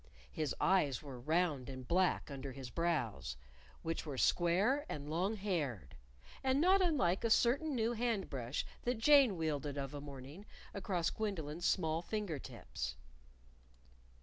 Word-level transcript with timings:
His 0.31 0.55
eyes 0.59 1.03
were 1.03 1.19
round 1.19 1.69
and 1.69 1.87
black 1.87 2.31
under 2.31 2.51
his 2.53 2.71
brows, 2.71 3.37
which 3.83 4.03
were 4.03 4.17
square 4.17 4.83
and 4.89 5.07
long 5.07 5.35
haired, 5.35 5.95
and 6.43 6.59
not 6.59 6.81
unlike 6.81 7.23
a 7.23 7.29
certain 7.29 7.75
new 7.75 7.93
hand 7.93 8.27
brush 8.27 8.65
that 8.81 8.97
Jane 8.97 9.37
wielded 9.37 9.77
of 9.77 9.93
a 9.93 10.01
morning 10.01 10.47
across 10.73 11.11
Gwendolyn's 11.11 11.67
small 11.67 12.01
finger 12.01 12.39
tips. 12.39 12.95